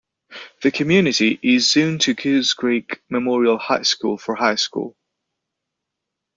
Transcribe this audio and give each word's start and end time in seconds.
The 0.63 0.71
community 0.71 1.39
is 1.43 1.71
zoned 1.73 2.01
to 2.01 2.15
Goose 2.15 2.55
Creek 2.55 3.01
Memorial 3.11 3.59
High 3.59 3.83
School 3.83 4.17
for 4.17 4.33
high 4.33 4.55
school. 4.55 4.97